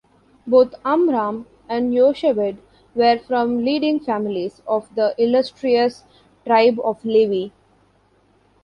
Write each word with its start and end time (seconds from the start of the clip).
Both 0.47 0.73
Amram 0.83 1.45
and 1.69 1.93
Yocheved 1.93 2.57
were 2.95 3.19
from 3.19 3.63
leading 3.63 3.99
families 3.99 4.59
of 4.65 4.89
the 4.95 5.13
illustrious 5.23 6.05
Tribe 6.43 6.79
of 6.79 7.05
Levi. 7.05 7.51